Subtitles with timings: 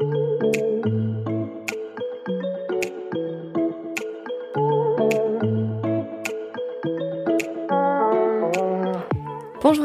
[0.00, 0.14] Bonjour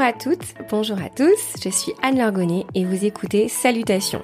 [0.01, 4.21] à toutes, bonjour à tous, je suis Anne Lorgonnet et vous écoutez Salutations,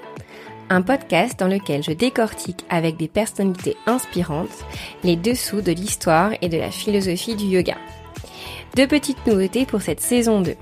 [0.69, 4.63] un podcast dans lequel je décortique avec des personnalités inspirantes
[5.03, 7.77] les dessous de l'histoire et de la philosophie du yoga.
[8.75, 10.55] Deux petites nouveautés pour cette saison 2.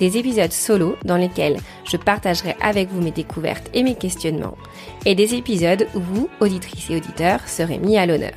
[0.00, 4.56] Des épisodes solo dans lesquels je partagerai avec vous mes découvertes et mes questionnements,
[5.04, 8.34] et des épisodes où vous, auditrices et auditeurs, serez mis à l'honneur.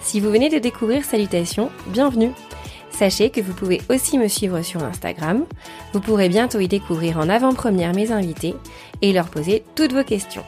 [0.00, 2.32] Si vous venez de découvrir Salutations, bienvenue
[2.90, 5.46] Sachez que vous pouvez aussi me suivre sur Instagram.
[5.92, 8.54] Vous pourrez bientôt y découvrir en avant-première mes invités
[9.00, 10.44] et leur poser toutes vos questions.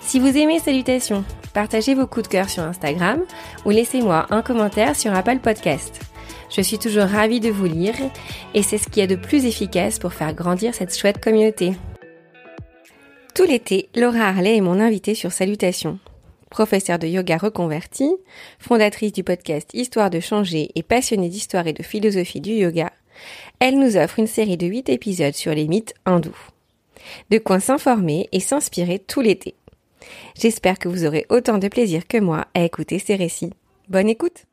[0.00, 3.20] Si vous aimez Salutations, partagez vos coups de cœur sur Instagram
[3.64, 6.11] ou laissez-moi un commentaire sur Apple Podcast.
[6.54, 7.94] Je suis toujours ravie de vous lire
[8.54, 11.72] et c'est ce qui est de plus efficace pour faire grandir cette chouette communauté.
[13.34, 15.98] Tout l'été, Laura Harley est mon invitée sur Salutations
[16.52, 18.14] professeure de yoga reconvertie,
[18.60, 22.92] fondatrice du podcast Histoire de changer et passionnée d'histoire et de philosophie du yoga,
[23.58, 26.36] elle nous offre une série de 8 épisodes sur les mythes hindous.
[27.30, 29.54] De quoi s'informer et s'inspirer tout l'été.
[30.38, 33.52] J'espère que vous aurez autant de plaisir que moi à écouter ces récits.
[33.88, 34.44] Bonne écoute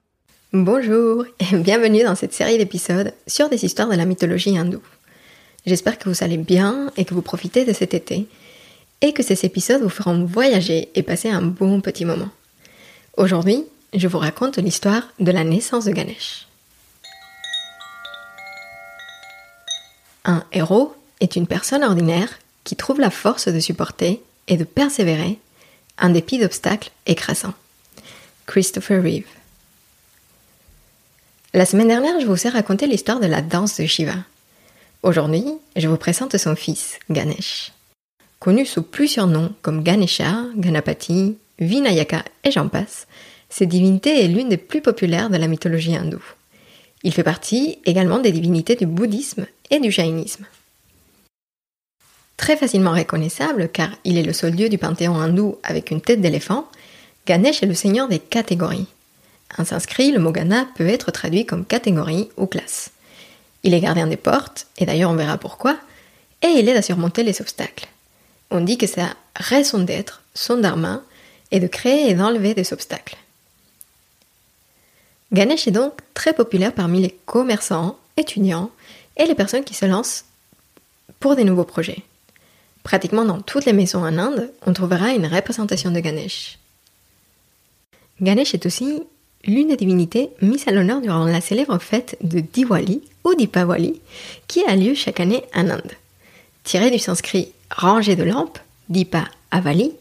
[0.51, 4.81] Bonjour et bienvenue dans cette série d'épisodes sur des histoires de la mythologie hindoue.
[5.67, 8.27] J'espère que vous allez bien et que vous profitez de cet été
[9.01, 12.29] et que ces épisodes vous feront voyager et passer un bon petit moment.
[13.15, 16.47] Aujourd'hui, je vous raconte l'histoire de la naissance de Ganesh.
[20.25, 25.37] Un héros est une personne ordinaire qui trouve la force de supporter et de persévérer
[26.01, 27.53] en dépit d'obstacles écrasants.
[28.47, 29.38] Christopher Reeve.
[31.51, 34.13] La semaine dernière, je vous ai raconté l'histoire de la danse de Shiva.
[35.01, 37.71] Aujourd'hui, je vous présente son fils, Ganesh.
[38.37, 43.07] Connu sous plusieurs noms comme Ganesha, Ganapati, Vinayaka et j'en passe,
[43.49, 46.23] cette divinité est l'une des plus populaires de la mythologie hindoue.
[47.01, 50.45] Il fait partie également des divinités du bouddhisme et du jainisme.
[52.37, 56.21] Très facilement reconnaissable car il est le seul dieu du panthéon hindou avec une tête
[56.21, 56.69] d'éléphant,
[57.25, 58.87] Ganesh est le seigneur des catégories.
[59.57, 62.91] En sanskrit, le mot Gana peut être traduit comme catégorie ou classe.
[63.63, 65.77] Il est gardien des portes, et d'ailleurs on verra pourquoi,
[66.41, 67.89] et il aide à surmonter les obstacles
[68.51, 71.01] on dit que sa raison d'être, son dharma,
[71.51, 73.17] est de créer et d'enlever des obstacles.
[75.31, 78.71] Ganesh est donc très populaire parmi les commerçants, étudiants
[79.17, 80.25] et les personnes qui se lancent
[81.19, 82.03] pour des nouveaux projets.
[82.83, 86.57] Pratiquement dans toutes les maisons en Inde, on trouvera une représentation de Ganesh.
[88.21, 89.03] Ganesh est aussi
[89.45, 94.01] l'une des divinités mises à l'honneur durant la célèbre fête de Diwali ou Dipavali
[94.47, 95.93] qui a lieu chaque année en Inde.
[96.63, 99.93] Tiré du sanskrit rangée de lampes, Dipa Avali,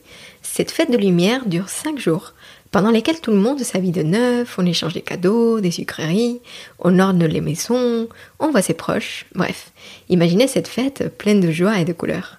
[0.43, 2.33] cette fête de lumière dure cinq jours,
[2.71, 6.41] pendant lesquels tout le monde s'habille de neuf, on échange des cadeaux, des sucreries,
[6.79, 9.73] on orne les maisons, on voit ses proches, bref,
[10.09, 12.39] imaginez cette fête pleine de joie et de couleurs.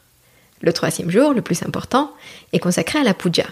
[0.61, 2.11] Le troisième jour, le plus important,
[2.53, 3.45] est consacré à la puja,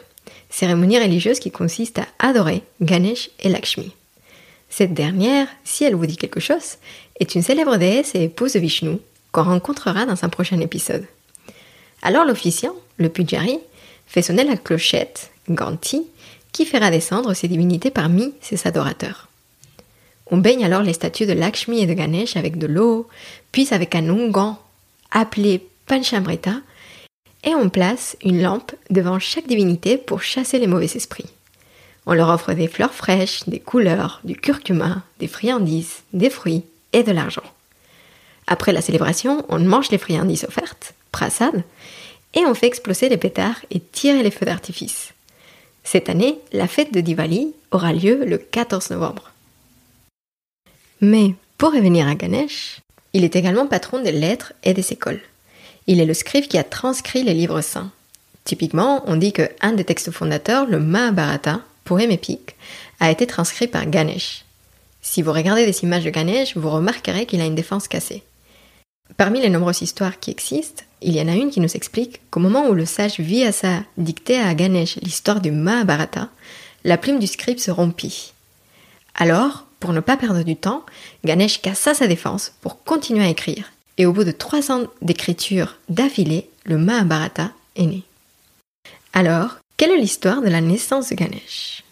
[0.50, 3.94] cérémonie religieuse qui consiste à adorer Ganesh et Lakshmi.
[4.70, 6.78] Cette dernière, si elle vous dit quelque chose,
[7.20, 8.98] est une célèbre déesse et épouse de Vishnu
[9.32, 11.06] qu'on rencontrera dans un prochain épisode.
[12.02, 13.60] Alors l'officiant, le pujari,
[14.08, 16.08] fait sonner la clochette, Ganti,
[16.52, 19.28] qui fera descendre ces divinités parmi ses adorateurs.
[20.30, 23.08] On baigne alors les statues de Lakshmi et de Ganesh avec de l'eau,
[23.52, 24.56] puis avec un onguent
[25.12, 26.56] appelé Panchamrita,
[27.44, 31.30] et on place une lampe devant chaque divinité pour chasser les mauvais esprits.
[32.06, 37.04] On leur offre des fleurs fraîches, des couleurs, du curcuma, des friandises, des fruits et
[37.04, 37.44] de l'argent.
[38.48, 41.64] Après la célébration, on mange les friandises offertes, prasad,
[42.34, 45.14] et on fait exploser les pétards et tirer les feux d'artifice.
[45.84, 49.32] Cette année, la fête de Diwali aura lieu le 14 novembre.
[51.02, 52.82] Mais pour revenir à Ganesh,
[53.14, 55.22] il est également patron des lettres et des écoles.
[55.88, 57.92] Il est le scribe qui a transcrit les livres saints.
[58.44, 62.56] Typiquement, on dit que un des textes fondateurs, le Mahabharata, poème épique,
[63.00, 64.44] a été transcrit par Ganesh.
[65.02, 68.24] Si vous regardez des images de Ganesh, vous remarquerez qu'il a une défense cassée.
[69.16, 72.42] Parmi les nombreuses histoires qui existent, il y en a une qui nous explique qu'au
[72.42, 76.30] moment où le sage Vyasa dictait à Ganesh l'histoire du Mahabharata,
[76.84, 78.34] la plume du scribe se rompit.
[79.16, 80.86] Alors, pour ne pas perdre du temps,
[81.24, 83.72] Ganesh cassa sa défense pour continuer à écrire.
[83.98, 88.04] Et au bout de trois ans d'écriture d'affilée, le Mahabharata est né.
[89.14, 91.84] Alors, quelle est l'histoire de la naissance de Ganesh?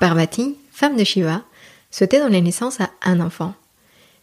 [0.00, 1.42] Parvati, femme de Shiva,
[1.90, 3.54] souhaitait donner naissance à un enfant.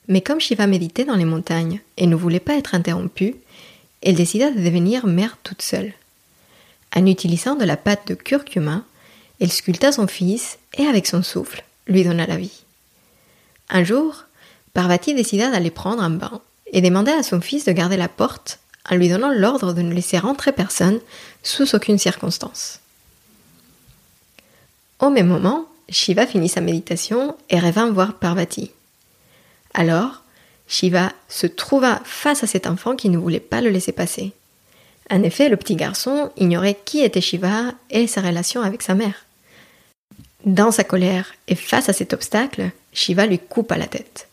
[0.08, 3.36] Mais comme Shiva méditait dans les montagnes et ne voulait pas être interrompu,
[4.02, 5.94] elle décida de devenir mère toute seule.
[6.96, 8.84] En utilisant de la pâte de curcuma,
[9.40, 12.64] elle sculpta son fils et avec son souffle lui donna la vie.
[13.70, 14.25] Un jour,
[14.76, 16.42] Parvati décida d'aller prendre un bain
[16.74, 19.94] et demanda à son fils de garder la porte en lui donnant l'ordre de ne
[19.94, 21.00] laisser rentrer personne
[21.44, 22.82] sous aucune circonstance.
[25.00, 28.72] Au même moment, Shiva finit sa méditation et revint voir Parvati.
[29.74, 30.24] Alors,
[30.68, 34.34] Shiva se trouva face à cet enfant qui ne voulait pas le laisser passer.
[35.10, 39.26] En effet, le petit garçon ignorait qui était Shiva et sa relation avec sa mère.
[40.44, 44.28] Dans sa colère et face à cet obstacle, Shiva lui coupa la tête.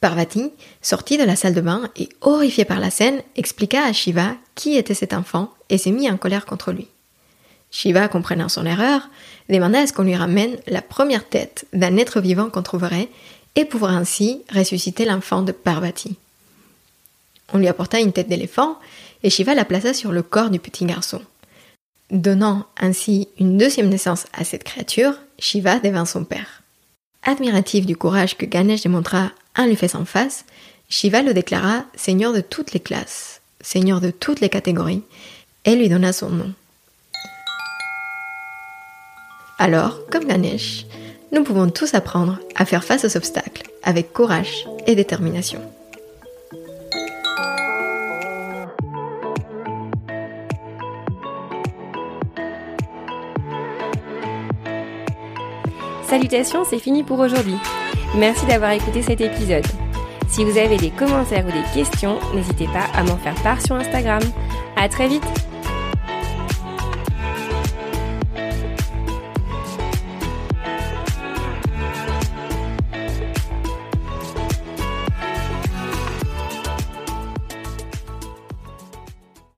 [0.00, 4.34] Parvati sortit de la salle de bain et, horrifiée par la scène, expliqua à Shiva
[4.54, 6.88] qui était cet enfant et s'est mis en colère contre lui.
[7.70, 9.08] Shiva, comprenant son erreur,
[9.48, 13.08] demanda à ce qu'on lui ramène la première tête d'un être vivant qu'on trouverait
[13.56, 16.16] et pouvoir ainsi ressusciter l'enfant de Parvati.
[17.52, 18.78] On lui apporta une tête d'éléphant
[19.22, 21.20] et Shiva la plaça sur le corps du petit garçon.
[22.10, 26.62] Donnant ainsi une deuxième naissance à cette créature, Shiva devint son père.
[27.22, 30.44] Admiratif du courage que Ganesh démontra en lui faisant face,
[30.88, 35.02] Shiva le déclara seigneur de toutes les classes, seigneur de toutes les catégories,
[35.64, 36.52] et lui donna son nom.
[39.58, 40.86] Alors, comme Ganesh,
[41.32, 45.60] nous pouvons tous apprendre à faire face aux obstacles avec courage et détermination.
[56.08, 57.54] Salutations, c'est fini pour aujourd'hui.
[58.16, 59.66] Merci d'avoir écouté cet épisode.
[60.28, 63.76] Si vous avez des commentaires ou des questions, n'hésitez pas à m'en faire part sur
[63.76, 64.22] Instagram.
[64.76, 65.49] À très vite!